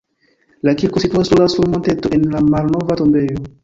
[0.67, 3.51] La kirko situas sola sur monteto en la malnova tombejo.